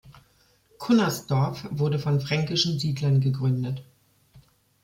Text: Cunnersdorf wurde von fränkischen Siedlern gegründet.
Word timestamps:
Cunnersdorf 0.79 1.67
wurde 1.69 1.99
von 1.99 2.21
fränkischen 2.21 2.79
Siedlern 2.79 3.21
gegründet. 3.21 3.83